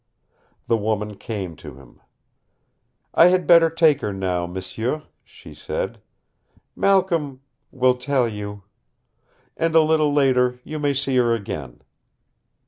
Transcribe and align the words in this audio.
The 0.65 0.77
woman 0.77 1.15
came 1.15 1.55
to 1.57 1.75
him. 1.75 2.01
"I 3.13 3.27
had 3.27 3.45
better 3.45 3.69
take 3.69 4.01
her 4.01 4.11
now, 4.11 4.47
m'sieu," 4.47 5.03
she 5.23 5.53
said. 5.53 6.01
"Malcolm 6.75 7.41
will 7.71 7.93
tell 7.95 8.27
you. 8.27 8.63
And 9.55 9.75
a 9.75 9.81
little 9.81 10.11
later, 10.11 10.59
you 10.63 10.79
may 10.79 10.95
see 10.95 11.15
her 11.17 11.35
again." 11.35 11.81